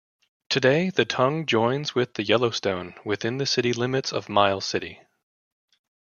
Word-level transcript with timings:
Today, 0.49 0.89
the 0.89 1.05
Tongue 1.05 1.45
joins 1.45 1.93
with 1.93 2.15
the 2.15 2.23
Yellowstone 2.23 2.95
within 3.05 3.37
the 3.37 3.45
city 3.45 3.71
limits 3.71 4.11
of 4.11 4.29
Miles 4.29 4.65
City. 4.65 4.99